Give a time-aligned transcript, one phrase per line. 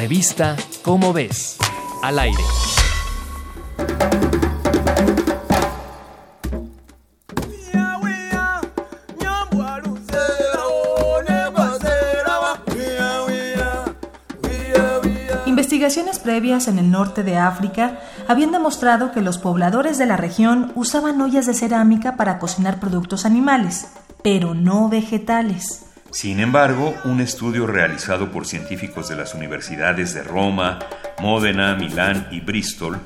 [0.00, 1.58] Revista Cómo ves,
[2.02, 2.42] al aire.
[15.44, 20.72] Investigaciones previas en el norte de África habían demostrado que los pobladores de la región
[20.76, 23.88] usaban ollas de cerámica para cocinar productos animales,
[24.22, 25.89] pero no vegetales.
[26.12, 30.80] Sin embargo, un estudio realizado por científicos de las universidades de Roma,
[31.20, 33.00] Módena, Milán y Bristol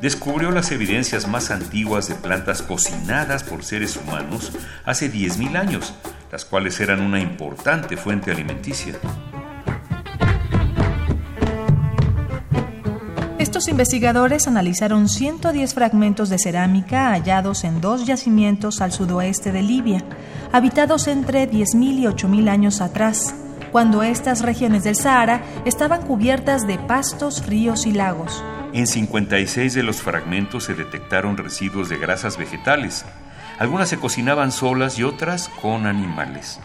[0.00, 4.52] descubrió las evidencias más antiguas de plantas cocinadas por seres humanos
[4.84, 5.94] hace 10.000 años,
[6.30, 8.94] las cuales eran una importante fuente alimenticia.
[13.54, 20.02] Estos investigadores analizaron 110 fragmentos de cerámica hallados en dos yacimientos al sudoeste de Libia,
[20.50, 23.32] habitados entre 10.000 y 8.000 años atrás,
[23.70, 28.42] cuando estas regiones del Sahara estaban cubiertas de pastos, ríos y lagos.
[28.72, 33.04] En 56 de los fragmentos se detectaron residuos de grasas vegetales.
[33.60, 36.58] Algunas se cocinaban solas y otras con animales.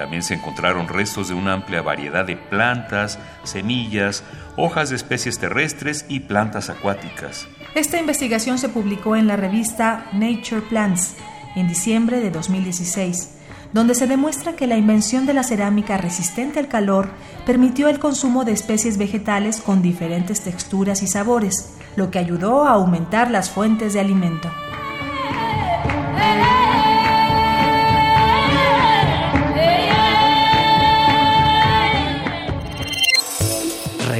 [0.00, 4.24] También se encontraron restos de una amplia variedad de plantas, semillas,
[4.56, 7.46] hojas de especies terrestres y plantas acuáticas.
[7.74, 11.16] Esta investigación se publicó en la revista Nature Plants
[11.54, 13.40] en diciembre de 2016,
[13.74, 17.10] donde se demuestra que la invención de la cerámica resistente al calor
[17.44, 22.70] permitió el consumo de especies vegetales con diferentes texturas y sabores, lo que ayudó a
[22.70, 24.50] aumentar las fuentes de alimento.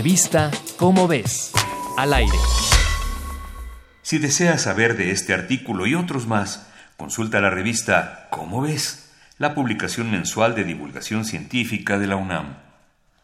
[0.00, 1.52] Revista Cómo ves,
[1.98, 2.38] al aire.
[4.00, 9.54] Si deseas saber de este artículo y otros más, consulta la revista Cómo ves, la
[9.54, 12.69] publicación mensual de divulgación científica de la UNAM.